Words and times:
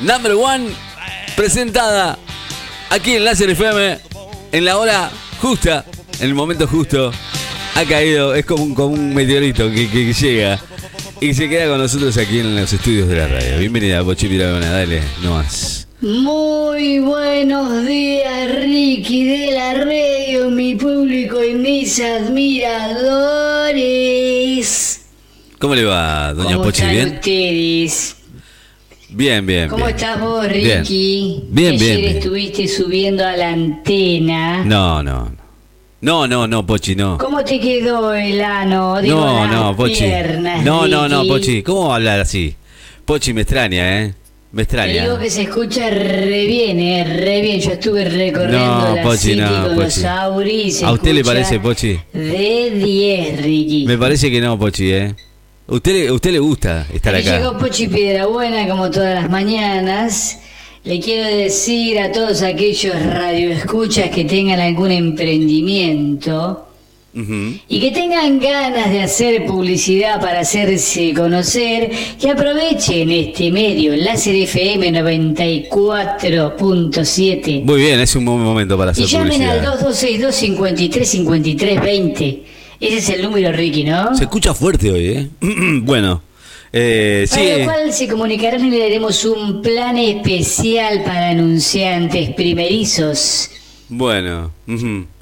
Number 0.00 0.32
One, 0.34 0.68
presentada 1.36 2.18
aquí 2.90 3.14
en 3.14 3.24
Láser 3.24 3.50
FM, 3.50 3.98
en 4.52 4.64
la 4.64 4.78
hora 4.78 5.10
justa, 5.40 5.84
en 6.20 6.26
el 6.26 6.34
momento 6.34 6.66
justo. 6.66 7.10
Ha 7.74 7.84
caído, 7.84 8.34
es 8.34 8.44
como 8.46 8.64
un, 8.64 8.74
como 8.74 8.94
un 8.94 9.14
meteorito 9.14 9.70
que, 9.70 9.88
que 9.90 10.12
llega 10.12 10.58
y 11.20 11.34
se 11.34 11.48
queda 11.48 11.68
con 11.68 11.78
nosotros 11.78 12.16
aquí 12.16 12.38
en 12.40 12.56
los 12.56 12.72
estudios 12.72 13.06
de 13.08 13.16
la 13.16 13.28
radio. 13.28 13.58
Bienvenida, 13.58 14.02
Pochi 14.02 14.28
Piragona, 14.28 14.70
dale, 14.70 15.02
no 15.22 15.34
más. 15.34 15.86
Muy 16.00 16.98
buenos 17.00 17.86
días, 17.86 18.54
Ricky 18.62 19.24
de 19.24 19.50
la 19.52 19.74
radio, 19.74 20.50
mi 20.50 20.74
público 20.74 21.42
y 21.44 21.54
mis 21.54 22.00
admiradores. 22.00 25.00
¿Cómo 25.58 25.74
le 25.74 25.84
va, 25.84 26.32
doña 26.34 26.52
¿Cómo 26.52 26.64
Pochi? 26.64 26.80
están 26.82 26.94
¿Bien? 26.94 27.14
ustedes? 27.14 28.15
Bien, 29.16 29.46
bien. 29.46 29.68
¿Cómo 29.70 29.86
bien. 29.86 29.96
estás 29.96 30.20
vos, 30.20 30.46
Bien. 30.46 30.80
Ricky? 30.80 31.42
Bien, 31.48 31.72
Ayer 31.74 31.80
bien, 31.80 32.00
bien. 32.02 32.16
estuviste 32.18 32.68
subiendo 32.68 33.24
a 33.24 33.34
la 33.34 33.48
antena. 33.48 34.62
No, 34.64 35.02
no, 35.02 35.30
no. 36.02 36.26
No, 36.28 36.46
no, 36.46 36.66
Pochi, 36.66 36.94
no. 36.94 37.16
¿Cómo 37.16 37.42
te 37.42 37.58
quedó 37.58 38.12
el 38.12 38.40
ano? 38.42 39.00
Digo, 39.00 39.16
No, 39.18 39.46
no, 39.48 39.74
Pochi. 39.76 40.04
piernas, 40.04 40.62
No, 40.64 40.86
no, 40.86 41.08
no? 41.08 41.26
Pochi. 41.26 41.62
¿Cómo 41.62 41.86
va 41.88 41.94
a 41.94 41.96
hablar 41.96 42.20
así? 42.20 42.54
Pochi 43.06 43.32
me 43.32 43.40
extraña, 43.40 44.02
¿eh? 44.02 44.14
Me 44.52 44.64
Te 44.64 44.76
extraña. 44.76 45.02
digo 45.04 45.18
que 45.18 45.30
se 45.30 45.42
escucha 45.42 45.88
re 45.90 46.46
bien, 46.46 46.78
eh, 46.78 47.04
re 47.04 47.40
bien. 47.40 47.58
Yo 47.60 47.72
estuve 47.72 48.04
recorriendo 48.04 48.58
No, 48.90 48.96
la 48.96 49.02
Pochi, 49.02 49.18
City 49.18 49.36
no, 49.40 49.48
con 49.66 49.74
Pochi. 49.76 49.78
los 50.00 50.04
Auri 50.04 50.60
y 50.62 50.70
se 50.70 50.84
¿A 50.84 50.92
usted 50.92 51.12
le 51.14 51.24
parece, 51.24 51.58
Pochi? 51.58 51.98
De 52.12 52.70
10, 52.76 53.42
Ricky. 53.42 53.84
Me 53.86 53.96
parece 53.96 54.30
que 54.30 54.40
no, 54.42 54.58
Pochi, 54.58 54.92
¿eh? 54.92 55.14
¿Usted, 55.68 55.92
le- 55.92 56.10
usted 56.12 56.32
le 56.32 56.38
gusta 56.38 56.86
estar 56.92 57.14
acá? 57.14 57.38
llegó 57.38 57.56
Pochi 57.58 57.88
Piedrabuena 57.88 58.68
como 58.68 58.90
todas 58.90 59.14
las 59.14 59.28
mañanas. 59.30 60.38
Le 60.84 61.00
quiero 61.00 61.24
decir 61.36 61.98
a 61.98 62.12
todos 62.12 62.42
aquellos 62.42 62.94
radioescuchas 63.04 64.10
que 64.10 64.24
tengan 64.24 64.60
algún 64.60 64.92
emprendimiento 64.92 66.68
Ujú. 67.12 67.54
y 67.68 67.80
que 67.80 67.90
tengan 67.90 68.38
ganas 68.38 68.90
de 68.92 69.02
hacer 69.02 69.44
publicidad 69.46 70.20
para 70.20 70.38
hacerse 70.40 71.12
conocer, 71.12 71.90
que 72.20 72.30
aprovechen 72.30 73.10
este 73.10 73.50
medio, 73.50 73.96
Láser 73.96 74.36
FM 74.36 74.92
94.7. 74.92 77.64
Muy 77.64 77.80
bien, 77.80 77.98
es 77.98 78.14
un 78.14 78.24
buen 78.24 78.38
momento 78.38 78.78
para 78.78 78.92
hacer 78.92 79.02
Y 79.04 79.08
llamen 79.08 79.42
al 79.42 79.58
publicidad. 79.58 79.80
2262 79.80 80.34
53 80.36 81.08
53 81.08 81.80
20. 81.82 82.42
Ese 82.80 82.98
es 82.98 83.08
el 83.10 83.22
número, 83.22 83.52
Ricky, 83.52 83.84
¿no? 83.84 84.14
Se 84.16 84.24
escucha 84.24 84.54
fuerte 84.54 84.90
hoy, 84.90 85.06
¿eh? 85.08 85.28
bueno, 85.82 86.22
eh, 86.72 87.26
sí. 87.28 87.36
Para 87.36 87.58
lo 87.58 87.64
cual 87.64 87.92
se 87.92 88.08
comunicarán 88.08 88.64
y 88.66 88.70
le 88.70 88.78
daremos 88.80 89.24
un 89.24 89.62
plan 89.62 89.96
especial 89.96 91.02
para 91.04 91.30
anunciantes 91.30 92.30
primerizos. 92.34 93.50
Bueno. 93.88 94.52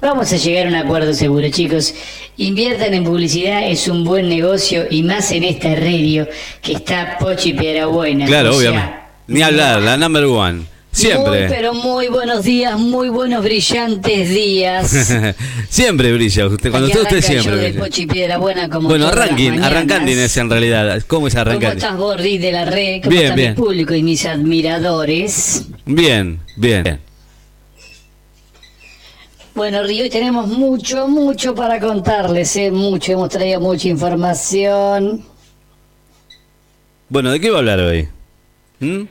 Vamos 0.01 0.33
a 0.33 0.37
llegar 0.37 0.65
a 0.65 0.69
un 0.69 0.75
acuerdo 0.75 1.13
seguro, 1.13 1.47
chicos. 1.49 1.93
Inviertan 2.37 2.93
en 2.93 3.03
publicidad, 3.03 3.69
es 3.69 3.87
un 3.87 4.03
buen 4.03 4.27
negocio 4.27 4.85
y 4.89 5.03
más 5.03 5.31
en 5.31 5.43
esta 5.43 5.75
radio 5.75 6.27
que 6.61 6.73
está 6.73 7.17
Pochi 7.19 7.53
Piedrabuena. 7.53 8.25
Claro, 8.25 8.49
O 8.49 8.59
sea, 8.59 8.71
obviamente. 8.71 8.95
Ni 9.27 9.41
hablar, 9.41 9.81
la 9.81 9.97
number 9.97 10.25
one. 10.25 10.74
Siempre. 10.95 11.41
Muy, 11.41 11.49
pero 11.49 11.73
muy 11.73 12.07
buenos 12.07 12.45
días, 12.45 12.79
muy 12.79 13.09
buenos 13.09 13.43
brillantes 13.43 14.29
días. 14.29 15.35
siempre 15.69 16.13
brilla 16.13 16.47
usted. 16.47 16.71
Cuando 16.71 16.87
usted, 16.87 17.01
usted 17.01 17.21
siempre 17.21 17.71
brilla. 17.71 18.13
Piedrabuena 18.13 18.69
como 18.69 18.87
Bueno, 18.87 19.07
arranquen, 19.07 19.61
arrancando 19.61 20.09
es 20.09 20.37
en 20.37 20.49
realidad. 20.49 21.03
¿Cómo 21.05 21.27
es 21.27 21.33
¿Cómo 21.33 21.41
arrancar? 21.41 21.75
estás, 21.75 21.97
Gordi 21.97 22.37
de 22.37 22.51
la 22.53 22.63
red? 22.63 23.01
¿Cómo 23.01 23.09
Bien, 23.09 23.23
está 23.23 23.35
bien. 23.35 23.49
mi 23.49 23.55
público 23.57 23.93
y 23.93 24.03
mis 24.03 24.25
admiradores? 24.25 25.65
Bien, 25.85 26.39
bien. 26.55 27.01
Bueno, 29.53 29.83
Río, 29.83 30.03
hoy 30.03 30.09
tenemos 30.09 30.47
mucho, 30.47 31.09
mucho 31.09 31.53
para 31.53 31.77
contarles, 31.81 32.55
¿eh? 32.55 32.71
mucho, 32.71 33.11
hemos 33.11 33.29
traído 33.29 33.59
mucha 33.59 33.89
información. 33.89 35.25
Bueno, 37.09 37.31
¿de 37.31 37.39
qué 37.41 37.49
va 37.49 37.57
a 37.57 37.59
hablar 37.59 37.81
hoy? 37.81 38.07
¿Mm? 38.79 39.03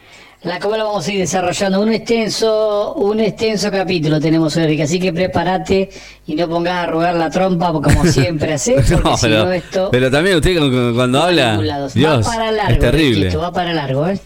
La 0.44 0.60
cual 0.60 0.78
la 0.78 0.84
vamos 0.84 1.06
a 1.08 1.12
ir 1.12 1.20
desarrollando 1.20 1.80
un 1.80 1.90
extenso, 1.92 2.92
un 2.96 3.18
extenso 3.18 3.70
capítulo 3.70 4.20
tenemos 4.20 4.54
hoy, 4.58 4.66
Ricky, 4.66 4.82
así 4.82 5.00
que 5.00 5.10
prepárate 5.10 5.88
y 6.26 6.34
no 6.34 6.46
pongas 6.46 6.84
a 6.84 6.86
rogar 6.86 7.14
la 7.14 7.30
trompa 7.30 7.72
como 7.72 8.04
siempre 8.12 8.52
haces, 8.52 8.90
porque 8.92 9.08
No, 9.08 9.16
pero, 9.20 9.52
esto 9.52 9.88
pero 9.90 10.10
también 10.10 10.36
usted 10.36 10.58
cu- 10.58 10.70
cu- 10.70 10.94
cuando 10.94 11.22
habla. 11.22 11.88
Dios, 11.94 12.26
va 12.26 12.30
para 12.30 12.50
largo, 12.52 12.72
es 12.72 12.78
terrible. 12.78 13.24
Riquito, 13.26 13.40
va 13.40 13.52
para 13.52 13.72
largo, 13.72 14.06
¿eh? 14.06 14.20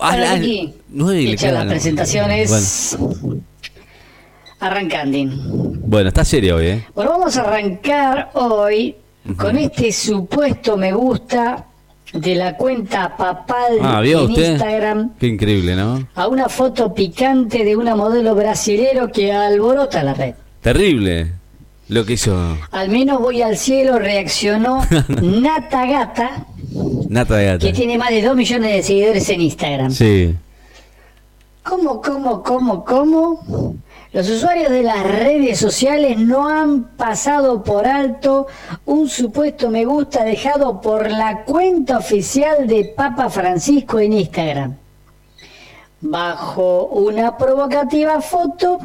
Ah, 0.00 0.16
Ricky, 0.36 0.74
las 0.92 1.64
no. 1.64 1.70
presentaciones. 1.70 2.96
Arrancando. 4.60 5.16
Bueno, 5.18 5.78
bueno, 5.86 6.08
está 6.08 6.24
serio 6.26 6.56
hoy, 6.56 6.66
¿eh? 6.66 6.86
Bueno, 6.94 7.12
vamos 7.12 7.36
a 7.38 7.40
arrancar 7.42 8.30
hoy 8.34 8.96
con 9.36 9.56
este 9.56 9.92
supuesto 9.92 10.76
me 10.76 10.92
gusta 10.92 11.64
de 12.12 12.34
la 12.34 12.56
cuenta 12.56 13.16
papal 13.16 13.78
Ah, 13.82 14.00
¿vio 14.00 14.20
en 14.24 14.30
usted? 14.30 14.52
Instagram 14.52 15.10
Qué 15.18 15.26
increíble, 15.26 15.76
¿no? 15.76 16.06
a 16.14 16.26
una 16.28 16.48
foto 16.48 16.94
picante 16.94 17.64
de 17.64 17.76
una 17.76 17.94
modelo 17.94 18.34
brasilero 18.34 19.10
que 19.12 19.32
alborota 19.32 20.02
la 20.02 20.14
red. 20.14 20.34
Terrible 20.62 21.32
lo 21.88 22.04
que 22.04 22.14
hizo 22.14 22.36
Al 22.70 22.88
menos 22.90 23.20
voy 23.20 23.42
al 23.42 23.56
cielo 23.56 23.98
reaccionó 23.98 24.82
Nata 25.22 25.86
Gata, 25.86 26.46
Nata 27.08 27.40
Gata. 27.40 27.58
que 27.66 27.72
tiene 27.72 27.96
más 27.98 28.10
de 28.10 28.22
2 28.22 28.36
millones 28.36 28.72
de 28.72 28.82
seguidores 28.82 29.28
en 29.30 29.40
Instagram. 29.42 29.90
Sí. 29.90 30.34
¿Cómo, 31.62 32.00
cómo, 32.00 32.42
cómo, 32.42 32.84
cómo? 32.84 33.74
Los 34.10 34.30
usuarios 34.30 34.70
de 34.70 34.82
las 34.82 35.02
redes 35.02 35.58
sociales 35.58 36.18
no 36.18 36.48
han 36.48 36.84
pasado 36.96 37.62
por 37.62 37.86
alto 37.86 38.46
un 38.86 39.06
supuesto 39.06 39.68
me 39.70 39.84
gusta 39.84 40.24
dejado 40.24 40.80
por 40.80 41.10
la 41.10 41.44
cuenta 41.44 41.98
oficial 41.98 42.66
de 42.66 42.86
Papa 42.96 43.28
Francisco 43.28 43.98
en 43.98 44.14
Instagram. 44.14 44.76
Bajo 46.00 46.86
una 46.86 47.36
provocativa 47.36 48.22
foto, 48.22 48.78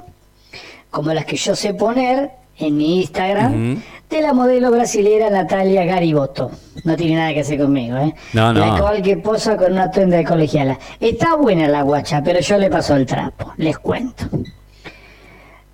como 0.91 1.13
las 1.13 1.25
que 1.25 1.37
yo 1.37 1.55
sé 1.55 1.73
poner 1.73 2.31
en 2.57 2.75
mi 2.75 2.97
Instagram, 3.01 3.81
de 4.09 4.21
la 4.21 4.33
modelo 4.33 4.71
brasilera 4.71 5.29
Natalia 5.29 5.85
Gariboto. 5.85 6.51
No 6.83 6.97
tiene 6.97 7.15
nada 7.15 7.33
que 7.33 7.39
hacer 7.39 7.59
conmigo, 7.59 7.97
¿eh? 7.97 8.13
No, 8.33 8.51
no. 8.51 8.59
La 8.59 8.77
cual 8.77 9.01
que 9.01 9.15
posa 9.15 9.55
con 9.55 9.71
una 9.71 9.89
tenda 9.89 10.17
de 10.17 10.25
colegiala. 10.25 10.77
Está 10.99 11.35
buena 11.35 11.69
la 11.69 11.81
guacha, 11.81 12.21
pero 12.21 12.41
yo 12.41 12.57
le 12.57 12.69
paso 12.69 12.95
el 12.97 13.05
trapo, 13.05 13.53
les 13.55 13.77
cuento. 13.77 14.25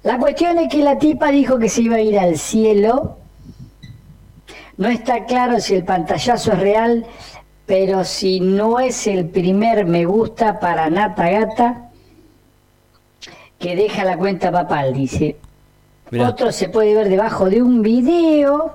La 0.03 0.17
cuestión 0.17 0.57
es 0.57 0.69
que 0.69 0.81
la 0.81 0.97
tipa 0.97 1.29
dijo 1.29 1.59
que 1.59 1.67
se 1.67 1.81
iba 1.81 1.97
a 1.97 2.01
ir 2.01 2.17
al 2.17 2.37
cielo. 2.37 3.17
No 4.77 4.87
está 4.87 5.25
claro 5.25 5.59
si 5.59 5.75
el 5.75 5.83
pantallazo 5.83 6.53
es 6.53 6.59
real, 6.59 7.05
pero 7.65 8.05
si 8.05 8.39
no 8.39 8.79
es 8.79 9.07
el 9.07 9.27
primer 9.27 9.85
me 9.85 10.05
gusta 10.05 10.59
para 10.59 10.89
Nata 10.89 11.29
Gata, 11.29 11.89
que 13.59 13.75
deja 13.75 14.05
la 14.05 14.17
cuenta 14.17 14.51
papal, 14.51 14.93
dice. 14.93 15.35
Mirá. 16.11 16.29
Otro 16.29 16.51
se 16.53 16.69
puede 16.69 16.95
ver 16.95 17.09
debajo 17.09 17.49
de 17.49 17.61
un 17.61 17.81
video 17.81 18.73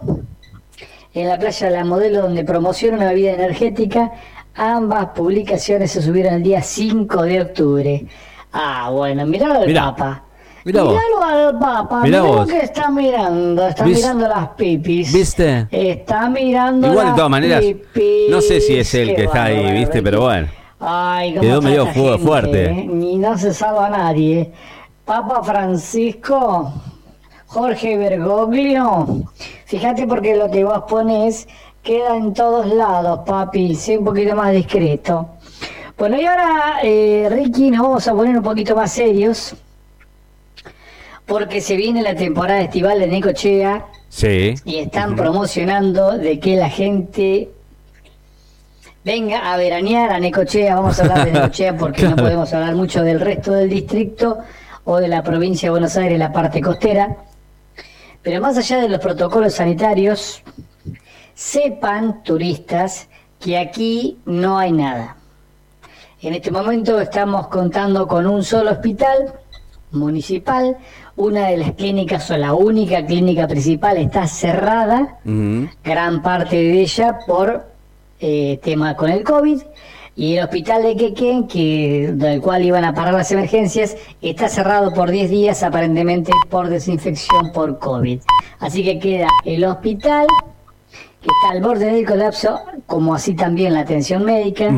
en 1.15 1.29
la 1.29 1.39
playa 1.39 1.69
de 1.69 1.73
la 1.73 1.85
modelo 1.85 2.21
donde 2.21 2.45
promociona 2.45 2.99
una 2.99 3.09
bebida 3.09 3.33
energética. 3.33 4.13
Ambas 4.55 5.07
publicaciones 5.09 5.91
se 5.91 6.03
subieron 6.03 6.35
el 6.35 6.43
día 6.43 6.61
5 6.61 7.23
de 7.23 7.41
octubre. 7.41 8.07
Ah, 8.53 8.91
bueno, 8.93 9.25
miralo 9.25 9.55
al 9.55 9.67
Mirá. 9.67 9.87
Papa. 9.87 10.25
Mirá 10.65 10.83
vos. 10.83 10.95
Míralo 10.95 11.23
al 11.23 11.59
Papa. 11.59 12.01
Mirá 12.03 12.23
Mirá 12.23 12.35
lo 12.37 12.47
que 12.47 12.59
está 12.61 12.91
mirando. 12.91 13.67
Está 13.69 13.85
¿Vis- 13.85 13.99
mirando 13.99 14.29
las 14.29 14.49
pipis. 14.51 15.13
¿Viste? 15.13 15.67
Está 15.71 16.29
mirando 16.31 16.87
Igual 16.91 17.07
de 17.09 17.13
todas 17.15 17.31
maneras, 17.31 17.61
pipis. 17.63 18.31
no 18.31 18.41
sé 18.41 18.61
si 18.61 18.77
es 18.79 18.95
él 18.95 19.09
Qué 19.09 19.15
que 19.17 19.25
está 19.25 19.45
ahí, 19.45 19.73
¿viste? 19.73 20.03
Pero 20.03 20.23
bueno. 20.23 20.49
Ay, 20.81 21.31
cómo 21.35 21.41
Quedó 21.43 21.63
medio 21.63 21.83
esta 21.83 21.95
fu- 21.95 22.09
gente, 22.09 22.19
fuerte. 22.25 22.65
¿eh? 22.71 22.87
Ni 22.91 23.17
no 23.17 23.37
se 23.39 23.53
salva 23.55 23.87
a 23.87 23.91
nadie. 23.91 24.53
Papa 25.05 25.43
Francisco, 25.43 26.73
Jorge 27.47 27.97
Bergoglio. 27.99 29.07
Fíjate 29.67 30.07
porque 30.07 30.35
lo 30.37 30.51
que 30.51 30.65
vos 30.65 30.83
pones 30.89 31.47
queda 31.83 32.17
en 32.17 32.33
todos 32.33 32.67
lados, 32.67 33.21
papi. 33.27 33.75
Sé 33.75 33.99
un 33.99 34.05
poquito 34.07 34.35
más 34.35 34.53
discreto. 34.53 35.29
Bueno, 35.99 36.19
y 36.21 36.25
ahora, 36.27 36.79
eh, 36.83 37.29
Ricky, 37.31 37.71
nos 37.71 37.83
vamos 37.83 38.09
a 38.09 38.15
poner 38.15 38.37
un 38.39 38.43
poquito 38.43 38.75
más 38.75 38.91
serios. 38.93 39.55
Porque 41.27 41.61
se 41.61 41.77
viene 41.77 42.03
la 42.03 42.15
temporada 42.15 42.61
estival 42.61 43.01
de 43.01 43.07
Necochea 43.07 43.87
Sí. 44.09 44.55
y 44.65 44.77
están 44.77 45.17
promocionando 45.17 46.17
de 46.19 46.39
que 46.39 46.57
la 46.57 46.69
gente 46.69 47.51
venga 49.05 49.53
a 49.53 49.57
veranear 49.57 50.13
a 50.13 50.21
Necochea. 50.21 50.77
Vamos 50.77 50.99
a 50.99 51.03
hablar 51.03 51.25
de 51.25 51.33
Necochea 51.33 51.77
porque 51.79 52.09
no 52.09 52.17
podemos 52.17 52.53
hablar 52.53 52.75
mucho 52.75 53.03
del 53.03 53.21
resto 53.21 53.53
del 53.53 53.71
distrito 53.71 54.39
o 54.85 54.99
de 54.99 55.09
la 55.09 55.23
provincia 55.23 55.67
de 55.67 55.71
Buenos 55.71 55.97
Aires, 55.97 56.19
la 56.19 56.33
parte 56.33 56.61
costera. 56.61 57.17
Pero 58.23 58.41
más 58.41 58.57
allá 58.57 58.79
de 58.81 58.89
los 58.89 59.01
protocolos 59.01 59.55
sanitarios, 59.55 60.43
sepan 61.35 62.23
turistas 62.23 63.09
que 63.41 63.59
aquí 63.59 64.19
no 64.25 64.59
hay 64.59 64.73
nada. 64.73 65.17
En 66.23 66.33
este 66.33 66.51
momento 66.51 66.99
estamos 67.01 67.49
contando 67.49 68.07
con 68.07 68.27
un 68.27 68.43
solo 68.43 68.71
hospital 68.71 69.35
municipal. 69.91 70.79
Una 71.17 71.49
de 71.49 71.57
las 71.59 71.73
clínicas 71.73 72.29
o 72.31 72.37
la 72.37 72.55
única 72.55 73.07
clínica 73.07 73.47
principal 73.47 73.99
está 73.99 74.27
cerrada, 74.27 75.19
gran 75.85 76.23
parte 76.23 76.57
de 76.57 76.81
ella 76.81 77.19
por 77.25 77.67
eh, 78.19 78.59
tema 78.63 78.97
con 78.97 79.11
el 79.11 79.23
COVID. 79.23 79.63
Y 80.17 80.37
el 80.37 80.45
hospital 80.45 80.83
de 80.83 80.97
Quequén, 80.97 81.49
que, 81.49 82.11
del 82.15 82.41
cual 82.41 82.65
iban 82.65 82.85
a 82.85 82.95
parar 82.95 83.15
las 83.15 83.31
emergencias, 83.33 83.97
está 84.23 84.49
cerrado 84.49 84.93
por 84.93 85.11
10 85.11 85.29
días 85.31 85.63
aparentemente 85.63 86.33
por 86.51 86.69
desinfección 86.69 87.53
por 87.53 87.79
COVID. 87.79 88.21
Así 88.61 88.85
que 88.85 88.99
queda 88.99 89.29
el 89.45 89.65
hospital, 89.65 90.27
que 91.21 91.29
está 91.29 91.53
al 91.53 91.63
borde 91.63 91.93
del 91.93 92.07
colapso, 92.07 92.61
como 92.87 93.15
así 93.15 93.35
también 93.35 93.73
la 93.73 93.81
atención 93.81 94.25
médica. 94.25 94.71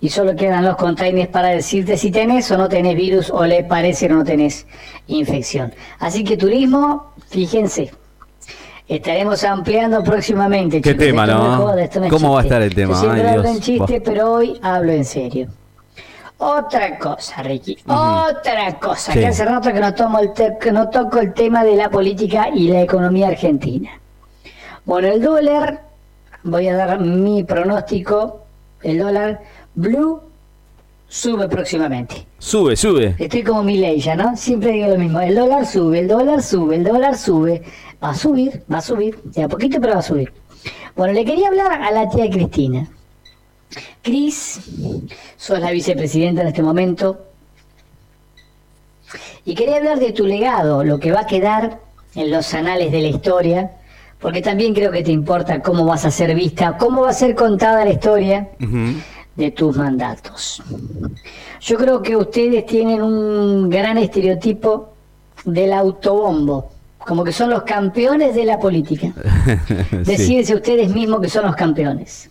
Y 0.00 0.08
solo 0.08 0.36
quedan 0.36 0.64
los 0.64 0.76
containers 0.76 1.28
para 1.28 1.48
decirte 1.48 1.96
si 1.96 2.10
tenés 2.10 2.50
o 2.50 2.58
no 2.58 2.68
tenés 2.68 2.96
virus 2.96 3.30
o 3.30 3.44
le 3.44 3.64
parece 3.64 4.06
o 4.06 4.10
no 4.10 4.24
tenés 4.24 4.66
infección. 5.08 5.74
Así 5.98 6.22
que 6.24 6.36
turismo, 6.36 7.12
fíjense. 7.28 7.90
Estaremos 8.86 9.44
ampliando 9.44 10.02
próximamente. 10.02 10.80
Qué 10.80 10.92
chicos. 10.92 11.06
tema, 11.06 11.24
Esto 11.24 11.36
¿no? 11.36 11.56
joda, 11.58 11.82
esto 11.82 12.04
es 12.04 12.10
¿Cómo 12.10 12.32
va 12.32 12.40
a 12.40 12.42
estar 12.44 12.62
el 12.62 12.74
tema? 12.74 12.94
Yo 12.94 13.00
siempre 13.00 13.22
Ay, 13.22 13.28
hablo 13.28 13.42
Dios. 13.42 13.54
en 13.56 13.60
chiste, 13.60 14.00
pero 14.00 14.32
hoy 14.32 14.58
hablo 14.62 14.92
en 14.92 15.04
serio. 15.04 15.48
Otra 16.38 16.98
cosa, 16.98 17.42
Ricky. 17.42 17.76
Otra 17.86 18.78
cosa. 18.78 19.12
Sí. 19.12 19.18
Que 19.18 19.26
hace 19.26 19.44
rato 19.44 19.72
que 19.72 19.80
no, 19.80 19.92
tomo 19.92 20.20
el 20.20 20.30
que 20.58 20.72
no 20.72 20.88
toco 20.88 21.18
el 21.18 21.34
tema 21.34 21.64
de 21.64 21.74
la 21.74 21.90
política 21.90 22.48
y 22.48 22.68
la 22.68 22.80
economía 22.80 23.28
argentina. 23.28 23.90
Bueno, 24.84 25.08
el 25.08 25.20
dólar, 25.20 25.82
voy 26.44 26.68
a 26.68 26.76
dar 26.76 27.00
mi 27.00 27.42
pronóstico. 27.42 28.44
El 28.82 28.98
dólar 29.00 29.42
blue 29.78 30.20
sube 31.08 31.48
próximamente. 31.48 32.26
Sube, 32.38 32.76
sube. 32.76 33.14
Estoy 33.18 33.42
como 33.42 33.62
mi 33.62 33.78
ley 33.78 34.00
ya, 34.00 34.16
¿no? 34.16 34.36
Siempre 34.36 34.72
digo 34.72 34.88
lo 34.88 34.98
mismo. 34.98 35.20
El 35.20 35.34
dólar 35.34 35.66
sube, 35.66 36.00
el 36.00 36.08
dólar 36.08 36.42
sube, 36.42 36.76
el 36.76 36.84
dólar 36.84 37.16
sube. 37.16 37.62
Va 38.02 38.10
a 38.10 38.14
subir, 38.14 38.62
va 38.70 38.78
a 38.78 38.82
subir. 38.82 39.18
De 39.24 39.44
a 39.44 39.48
poquito, 39.48 39.80
pero 39.80 39.94
va 39.94 40.00
a 40.00 40.02
subir. 40.02 40.32
Bueno, 40.96 41.14
le 41.14 41.24
quería 41.24 41.48
hablar 41.48 41.80
a 41.80 41.90
la 41.92 42.08
tía 42.08 42.28
Cristina. 42.28 42.88
Cris, 44.02 44.60
sos 45.36 45.60
la 45.60 45.70
vicepresidenta 45.70 46.42
en 46.42 46.48
este 46.48 46.62
momento. 46.62 47.24
Y 49.44 49.54
quería 49.54 49.76
hablar 49.76 49.98
de 49.98 50.12
tu 50.12 50.26
legado, 50.26 50.84
lo 50.84 50.98
que 50.98 51.12
va 51.12 51.20
a 51.20 51.26
quedar 51.26 51.80
en 52.14 52.30
los 52.30 52.52
anales 52.52 52.92
de 52.92 53.00
la 53.00 53.08
historia, 53.08 53.70
porque 54.18 54.42
también 54.42 54.74
creo 54.74 54.90
que 54.90 55.02
te 55.02 55.12
importa 55.12 55.62
cómo 55.62 55.84
vas 55.86 56.04
a 56.04 56.10
ser 56.10 56.34
vista, 56.34 56.76
cómo 56.76 57.02
va 57.02 57.10
a 57.10 57.14
ser 57.14 57.34
contada 57.34 57.84
la 57.84 57.92
historia 57.92 58.48
Ujú. 58.60 59.00
De 59.38 59.52
tus 59.52 59.76
mandatos. 59.76 60.60
Yo 61.60 61.78
creo 61.78 62.02
que 62.02 62.16
ustedes 62.16 62.66
tienen 62.66 63.00
un 63.00 63.70
gran 63.70 63.96
estereotipo 63.96 64.90
del 65.44 65.72
autobombo, 65.72 66.72
como 66.98 67.22
que 67.22 67.32
son 67.32 67.50
los 67.50 67.62
campeones 67.62 68.34
de 68.34 68.44
la 68.44 68.58
política. 68.58 69.12
Sí. 69.88 69.96
Decídense 70.04 70.54
ustedes 70.54 70.92
mismos 70.92 71.22
que 71.22 71.30
son 71.30 71.46
los 71.46 71.56
campeones. 71.56 72.28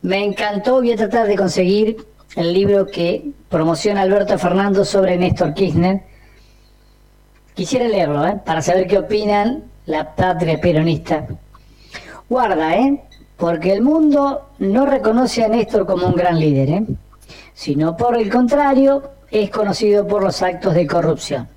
Me 0.00 0.24
encantó, 0.24 0.76
voy 0.76 0.92
a 0.92 0.96
tratar 0.96 1.26
de 1.26 1.36
conseguir 1.36 1.96
el 2.36 2.54
libro 2.54 2.86
que 2.86 3.30
promociona 3.50 4.02
Alberto 4.02 4.38
Fernando 4.38 4.84
sobre 4.84 5.16
Néstor 5.16 5.52
Kirchner. 5.52 6.02
Quisiera 7.54 7.86
leerlo, 7.86 8.26
¿eh? 8.26 8.40
para 8.44 8.62
saber 8.62 8.86
qué 8.86 8.98
opinan 8.98 9.64
la 9.86 10.14
patria 10.14 10.58
peronista. 10.60 11.26
Guarda, 12.28 12.76
¿eh? 12.76 13.02
Porque 13.36 13.72
el 13.72 13.82
mundo 13.82 14.50
no 14.58 14.86
reconoce 14.86 15.44
a 15.44 15.48
Néstor 15.48 15.86
como 15.86 16.06
un 16.06 16.14
gran 16.14 16.38
líder, 16.38 16.68
¿eh? 16.70 16.84
Sino 17.52 17.96
por 17.96 18.16
el 18.16 18.30
contrario, 18.30 19.02
es 19.30 19.50
conocido 19.50 20.06
por 20.06 20.22
los 20.22 20.40
actos 20.42 20.74
de 20.74 20.86
corrupción. 20.86 21.48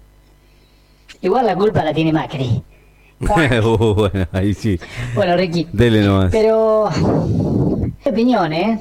Igual 1.21 1.45
la 1.45 1.55
culpa 1.55 1.83
la 1.83 1.93
tiene 1.93 2.11
Macri. 2.11 2.63
Uh, 3.19 3.95
bueno, 3.95 4.27
ahí 4.31 4.53
sí. 4.53 4.79
Bueno, 5.15 5.35
Ricky. 5.35 5.67
Dele 5.73 6.03
nomás. 6.03 6.29
Pero, 6.31 6.87
mi 6.95 8.11
opinión, 8.11 8.53
¿eh? 8.53 8.77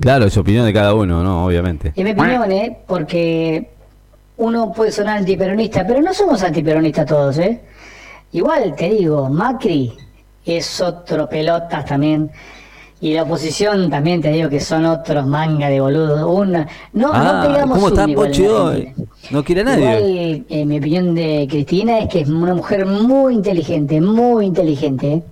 Claro, 0.00 0.26
es 0.26 0.36
opinión 0.36 0.66
de 0.66 0.72
cada 0.74 0.94
uno, 0.94 1.22
¿no? 1.22 1.46
Obviamente. 1.46 1.94
Es 1.96 2.04
mi 2.04 2.10
opinión, 2.10 2.52
¿eh? 2.52 2.76
Porque 2.86 3.70
uno 4.36 4.70
puede 4.72 4.92
sonar 4.92 5.16
antiperonista, 5.16 5.86
pero 5.86 6.02
no 6.02 6.12
somos 6.12 6.42
antiperonistas 6.42 7.06
todos, 7.06 7.38
¿eh? 7.38 7.60
Igual 8.32 8.74
te 8.76 8.90
digo, 8.90 9.30
Macri 9.30 9.96
es 10.44 10.80
otro 10.80 11.28
pelotas 11.28 11.84
también. 11.84 12.30
Y 13.02 13.14
la 13.14 13.22
oposición 13.22 13.88
también 13.88 14.20
te 14.20 14.30
digo 14.30 14.50
que 14.50 14.60
son 14.60 14.84
otros 14.84 15.26
manga 15.26 15.70
de 15.70 15.80
boludos. 15.80 16.22
Una, 16.22 16.68
no, 16.92 17.10
Ah, 17.12 17.40
no 17.42 17.48
pegamos 17.48 17.78
¿cómo 17.78 17.88
está 17.88 18.04
un 18.04 18.10
igual 18.10 18.40
hoy? 18.46 18.92
No 19.30 19.42
quiere 19.42 19.62
a 19.62 19.64
nadie. 19.64 19.84
Igual, 19.84 20.44
eh, 20.50 20.66
mi 20.66 20.78
opinión 20.78 21.14
de 21.14 21.46
Cristina 21.48 21.98
es 22.00 22.08
que 22.08 22.20
es 22.20 22.28
una 22.28 22.54
mujer 22.54 22.84
muy 22.84 23.34
inteligente, 23.34 24.00
muy 24.02 24.44
inteligente. 24.44 25.12
¿eh? 25.14 25.22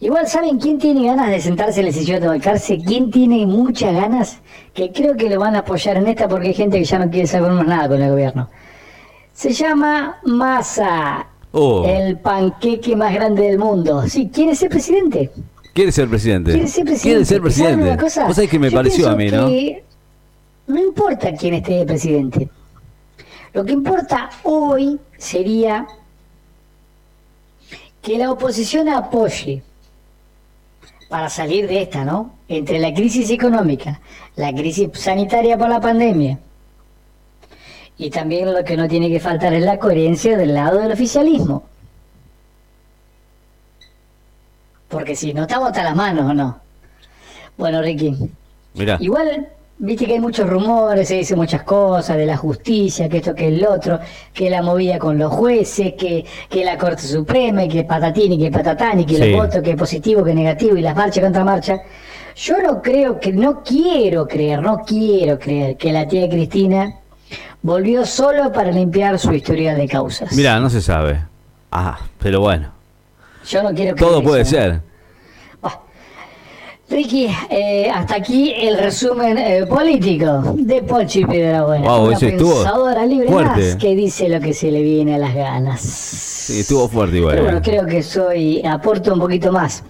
Igual, 0.00 0.26
¿saben 0.26 0.58
quién 0.58 0.78
tiene 0.78 1.06
ganas 1.06 1.28
de 1.28 1.40
sentarse 1.40 1.80
en 1.80 1.86
el 1.86 1.92
sillón 1.92 2.20
de 2.20 2.28
bancarse? 2.28 2.78
¿Quién 2.78 3.10
tiene 3.10 3.46
muchas 3.46 3.94
ganas? 3.94 4.38
Que 4.72 4.90
creo 4.90 5.16
que 5.16 5.28
lo 5.28 5.38
van 5.40 5.54
a 5.56 5.60
apoyar 5.60 5.98
en 5.98 6.06
esta 6.06 6.28
porque 6.28 6.48
hay 6.48 6.54
gente 6.54 6.78
que 6.78 6.84
ya 6.84 6.98
no 6.98 7.10
quiere 7.10 7.26
saber 7.26 7.50
más 7.52 7.66
nada 7.66 7.88
con 7.88 8.00
el 8.00 8.10
gobierno. 8.10 8.48
Se 9.32 9.52
llama 9.52 10.18
Massa, 10.24 11.26
Oh, 11.58 11.86
el 11.86 12.18
panqueque 12.18 12.94
más 12.94 13.14
grande 13.14 13.44
del 13.44 13.58
mundo. 13.58 14.06
Sí, 14.06 14.28
quiere 14.30 14.54
ser 14.54 14.68
presidente. 14.68 15.30
quiere 15.72 15.90
ser 15.90 16.06
presidente. 16.06 16.52
Quiere 16.52 16.66
ser 16.68 16.84
presidente. 16.84 17.02
Quiere 17.02 17.24
ser 17.24 17.36
¿Y 17.36 17.38
saben 17.38 17.42
presidente. 17.42 17.82
una 17.92 17.96
cosa? 17.96 18.26
Vos 18.26 18.36
sabés 18.36 18.50
que 18.50 18.58
me 18.58 18.68
Yo 18.70 18.76
pareció 18.76 19.08
a 19.08 19.16
mí, 19.16 19.30
¿no? 19.30 19.48
que 19.48 19.82
No 20.66 20.78
importa 20.78 21.32
quién 21.32 21.54
esté 21.54 21.78
de 21.78 21.86
presidente. 21.86 22.48
Lo 23.54 23.64
que 23.64 23.72
importa 23.72 24.28
hoy 24.42 24.98
sería 25.16 25.86
que 28.02 28.18
la 28.18 28.32
oposición 28.32 28.90
apoye 28.90 29.62
para 31.08 31.30
salir 31.30 31.66
de 31.68 31.80
esta, 31.80 32.04
¿no? 32.04 32.34
Entre 32.48 32.78
la 32.78 32.92
crisis 32.92 33.30
económica, 33.30 33.98
la 34.34 34.52
crisis 34.52 34.90
sanitaria 34.92 35.56
por 35.56 35.70
la 35.70 35.80
pandemia 35.80 36.38
y 37.98 38.10
también 38.10 38.52
lo 38.52 38.62
que 38.64 38.76
no 38.76 38.88
tiene 38.88 39.08
que 39.08 39.20
faltar 39.20 39.54
es 39.54 39.64
la 39.64 39.78
coherencia 39.78 40.36
del 40.36 40.54
lado 40.54 40.78
del 40.78 40.92
oficialismo. 40.92 41.64
Porque 44.88 45.16
si 45.16 45.34
no 45.34 45.42
estamos 45.42 45.68
hasta 45.68 45.82
las 45.82 45.96
manos, 45.96 46.30
¿o 46.30 46.34
no? 46.34 46.58
Bueno, 47.56 47.82
Ricky, 47.82 48.14
Mirá. 48.74 48.98
Igual, 49.00 49.48
viste 49.78 50.04
que 50.06 50.12
hay 50.14 50.20
muchos 50.20 50.48
rumores, 50.48 51.08
se 51.08 51.14
dicen 51.14 51.38
muchas 51.38 51.62
cosas 51.62 52.16
de 52.18 52.26
la 52.26 52.36
justicia, 52.36 53.08
que 53.08 53.16
esto, 53.18 53.34
que 53.34 53.48
el 53.48 53.66
otro, 53.66 53.98
que 54.34 54.50
la 54.50 54.60
movida 54.62 54.98
con 54.98 55.16
los 55.18 55.32
jueces, 55.32 55.94
que, 55.94 56.24
que 56.50 56.64
la 56.64 56.76
Corte 56.76 57.02
Suprema, 57.02 57.64
y 57.64 57.68
que 57.68 57.84
patatín 57.84 58.34
y 58.34 58.38
que 58.38 58.50
patatán, 58.50 59.00
y 59.00 59.06
que 59.06 59.16
Sí. 59.16 59.30
los 59.30 59.40
votos, 59.40 59.62
que 59.62 59.74
positivo, 59.76 60.22
que 60.22 60.34
negativo, 60.34 60.76
y 60.76 60.82
las 60.82 60.94
marchas 60.94 61.24
contra 61.24 61.42
marchas. 61.44 61.80
Yo 62.36 62.58
no 62.62 62.82
creo 62.82 63.18
que, 63.18 63.32
no 63.32 63.62
quiero 63.62 64.28
creer, 64.28 64.60
no 64.60 64.78
quiero 64.80 65.38
creer 65.38 65.78
que 65.78 65.90
la 65.92 66.06
tía 66.06 66.28
Cristina 66.28 66.94
volvió 67.62 68.06
solo 68.06 68.52
para 68.52 68.70
limpiar 68.70 69.18
su 69.18 69.32
historial 69.32 69.76
de 69.76 69.88
causas. 69.88 70.32
Mirá, 70.32 70.60
no 70.60 70.70
se 70.70 70.80
sabe. 70.80 71.20
Ah, 71.70 71.98
pero 72.18 72.40
bueno. 72.40 72.70
Yo 73.48 73.62
no 73.62 73.74
quiero 73.74 73.94
Todo 73.96 74.22
puede 74.22 74.42
eso. 74.42 74.52
ser. 74.52 74.80
Bah. 75.60 75.80
Ricky, 76.88 77.28
eh, 77.50 77.90
hasta 77.92 78.16
aquí 78.16 78.52
el 78.52 78.78
resumen 78.78 79.38
eh, 79.38 79.66
político 79.66 80.54
de 80.56 80.82
Pochi 80.82 81.24
Piedrabuena. 81.24 81.88
Wow, 81.88 82.06
una 82.06 82.16
ese 82.16 82.28
estuvo 82.28 82.54
pensadora 82.54 83.06
libre 83.06 83.28
fuerte. 83.28 83.62
más 83.62 83.76
que 83.76 83.94
dice 83.94 84.28
lo 84.28 84.40
que 84.40 84.54
se 84.54 84.70
le 84.70 84.82
viene 84.82 85.16
a 85.16 85.18
las 85.18 85.34
ganas. 85.34 85.80
Sí, 85.80 86.60
estuvo 86.60 86.88
fuerte 86.88 87.16
igual. 87.16 87.32
Pero 87.34 87.44
bueno, 87.44 87.58
eh. 87.58 87.62
creo 87.64 87.86
que 87.86 88.02
soy, 88.02 88.64
aporto 88.64 89.12
un 89.12 89.20
poquito 89.20 89.50
más. 89.52 89.82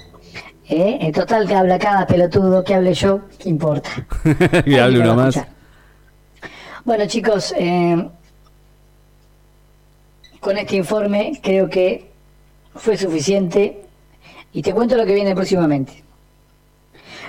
¿eh? 0.68 0.98
En 1.00 1.12
total 1.12 1.46
que 1.46 1.54
habla 1.54 1.78
cada 1.78 2.06
pelotudo, 2.06 2.64
que 2.64 2.74
hable 2.74 2.94
yo, 2.94 3.20
¿qué 3.38 3.48
importa? 3.48 3.90
que 4.64 4.80
hable 4.80 5.00
uno 5.00 5.14
más. 5.14 5.36
escuchar. 5.36 5.55
Bueno 6.86 7.04
chicos, 7.06 7.52
eh, 7.58 8.08
con 10.40 10.56
este 10.56 10.76
informe 10.76 11.40
creo 11.42 11.68
que 11.68 12.08
fue 12.76 12.96
suficiente 12.96 13.82
y 14.52 14.62
te 14.62 14.72
cuento 14.72 14.96
lo 14.96 15.04
que 15.04 15.14
viene 15.14 15.34
próximamente. 15.34 16.04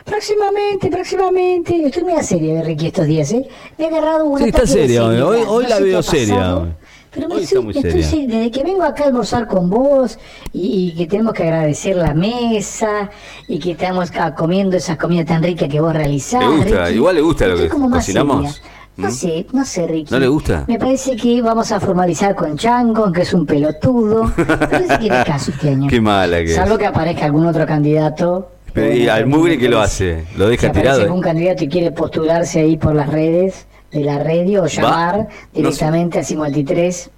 Próximamente, 0.06 0.90
próximamente. 0.90 1.86
Estoy 1.88 2.04
muy 2.04 2.24
seria, 2.24 2.62
Ricky, 2.62 2.88
estos 2.88 3.08
días, 3.08 3.30
¿eh? 3.34 3.46
Me 3.78 3.86
he 3.86 3.88
agarrado 3.88 4.26
una 4.26 4.44
Sí, 4.44 4.50
está 4.50 4.66
seria 4.68 5.06
hoy. 5.06 5.20
Hoy- 5.20 5.44
hoy 5.48 5.64
No 5.64 5.70
la 5.70 5.80
veo 5.80 6.04
seria. 6.04 6.76
Pero 7.12 7.28
me 7.30 7.36
Hoy 7.36 7.44
está 7.44 7.56
estoy- 7.56 7.64
muy 7.66 7.76
estoy 7.76 7.92
seria. 8.04 8.08
se- 8.10 8.28
desde 8.28 8.52
que 8.52 8.64
vengo 8.64 8.84
acá 8.84 9.06
a 9.06 9.08
almorzar 9.08 9.48
con 9.48 9.70
vos 9.72 10.20
y, 10.54 10.90
y 10.90 10.96
que 10.96 11.08
tenemos 11.08 11.34
que 11.34 11.44
agradecer 11.44 11.96
la 11.96 12.14
mesa 12.14 13.10
y 13.48 13.58
que 13.60 13.72
estamos 13.72 14.12
acá 14.12 14.36
comiendo 14.36 14.78
esas 14.78 14.98
comidas 14.98 15.26
tan 15.26 15.42
ricas 15.42 15.68
que 15.68 15.80
vos 15.82 15.94
realizás. 15.94 16.42
Le 16.44 16.58
gusta, 16.58 16.86
Ricky, 16.86 16.96
igual 16.98 17.16
le 17.16 17.22
gusta 17.22 17.48
lo 17.48 17.58
que 17.58 17.68
cocinamos. 17.70 18.52
seria. 18.54 18.72
No 18.98 19.10
¿Mm? 19.10 19.12
sé, 19.12 19.46
no 19.54 19.64
sé, 19.64 19.86
Ricky. 19.88 20.12
¿No 20.12 20.20
le 20.20 20.28
gusta? 20.28 20.66
Me 20.68 20.80
parece 20.80 21.16
que 21.16 21.40
vamos 21.42 21.72
a 21.72 21.80
formalizar 21.80 22.34
con 22.36 22.58
Chango, 22.58 23.12
que 23.12 23.22
es 23.22 23.34
un 23.34 23.46
pelotudo. 23.46 24.24
Me 24.38 24.46
parece 24.46 24.98
que 25.00 25.08
caso 25.08 25.52
este 25.52 25.70
año. 25.70 25.88
Qué 25.90 26.02
mala 26.02 26.38
que 26.38 26.46
es. 26.46 26.56
Salvo 26.56 26.78
que 26.78 26.86
aparezca 26.88 27.26
algún 27.26 27.46
otro 27.46 27.66
candidato 27.68 28.50
Pero, 28.74 28.94
¿Y 28.96 29.08
al 29.08 29.28
mugre 29.28 29.58
qué 29.60 29.70
lo 29.70 29.80
hace? 29.80 30.26
¿Lo 30.36 30.46
Si 30.46 30.52
deja 30.52 30.68
aparece 30.68 30.82
tirado? 30.82 31.02
algún 31.04 31.22
candidato 31.22 31.64
y 31.64 31.68
quiere 31.70 31.92
postularse 31.92 32.60
ahí 32.62 32.76
por 32.78 32.96
las 32.96 33.10
redes 33.10 33.68
de 33.92 34.02
la 34.02 34.18
radio 34.20 34.64
o 34.64 34.66
llamar 34.68 35.18
No 35.18 35.28
directamente 35.54 36.20
a 36.20 36.24
53. 36.24 37.10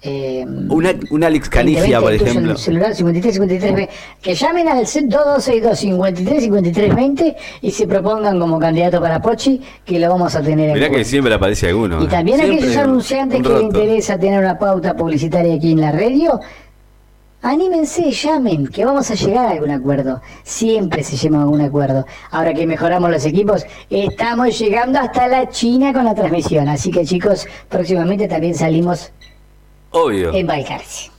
Eh, 0.00 0.44
Una, 0.68 0.94
una 1.10 1.26
Alex 1.26 1.48
Canigia, 1.48 1.98
20, 1.98 2.00
por 2.00 2.12
en 2.12 2.26
ejemplo. 2.28 2.52
el 2.52 2.58
celular 2.58 2.94
53 2.94 3.34
53 3.34 3.74
20, 3.74 3.92
que 4.22 4.34
llamen 4.34 4.68
al 4.68 4.78
2262 4.78 5.78
53 5.78 6.42
53 6.44 6.94
20 6.94 7.36
y 7.62 7.70
se 7.72 7.86
propongan 7.88 8.38
como 8.38 8.60
candidato 8.60 9.00
para 9.00 9.20
Pochi 9.20 9.60
que 9.84 9.98
lo 9.98 10.08
vamos 10.10 10.36
a 10.36 10.40
tener 10.40 10.68
en 10.68 10.74
Mirá 10.74 10.86
que 10.86 10.92
cuenta. 10.92 11.08
siempre 11.08 11.34
aparece 11.34 11.68
alguno. 11.68 12.00
Y 12.00 12.06
también 12.06 12.38
Siempre 12.38 12.58
aquellos 12.58 12.76
anunciantes 12.76 13.38
un 13.38 13.42
que 13.42 13.48
les 13.54 13.62
interesa 13.62 14.18
tener 14.18 14.38
una 14.38 14.56
pauta 14.56 14.94
publicitaria 14.94 15.52
aquí 15.56 15.72
en 15.72 15.80
la 15.80 15.90
radio, 15.90 16.38
anímense, 17.42 18.10
llamen, 18.12 18.66
que 18.68 18.84
vamos 18.84 19.10
a 19.10 19.14
llegar 19.14 19.46
a 19.46 19.50
algún 19.50 19.70
acuerdo. 19.70 20.20
Siempre 20.44 21.02
se 21.02 21.16
lleva 21.16 21.38
a 21.38 21.42
algún 21.42 21.60
acuerdo. 21.60 22.06
Ahora 22.30 22.54
que 22.54 22.66
mejoramos 22.68 23.10
los 23.10 23.24
equipos, 23.24 23.64
estamos 23.90 24.56
llegando 24.58 24.98
hasta 25.00 25.26
la 25.28 25.48
China 25.48 25.92
con 25.92 26.04
la 26.04 26.14
transmisión. 26.14 26.68
Así 26.68 26.90
que 26.92 27.04
chicos, 27.04 27.46
próximamente 27.68 28.28
también 28.28 28.54
salimos 28.54 29.12
Obvio. 29.90 30.32
en 30.34 30.46
Balcarce. 30.46 31.10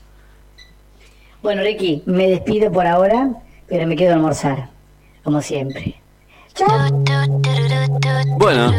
Bueno, 1.42 1.62
Ricky, 1.62 2.04
me 2.06 2.28
despido 2.28 2.72
por 2.72 2.86
ahora, 2.86 3.30
pero 3.68 3.88
me 3.88 3.96
quedo 3.96 4.12
a 4.12 4.16
almorzar, 4.16 4.70
como 5.24 5.42
siempre. 5.42 5.96
Chao. 6.54 6.90
Bueno, 8.38 8.72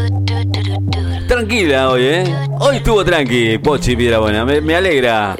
tranquila 1.26 1.90
hoy, 1.90 2.02
¿eh? 2.04 2.24
Hoy 2.58 2.76
estuvo 2.76 3.04
tranqui, 3.04 3.58
Pochi 3.58 3.96
Piedra 3.96 4.18
Buena. 4.18 4.44
Me, 4.44 4.60
me 4.60 4.74
alegra 4.74 5.36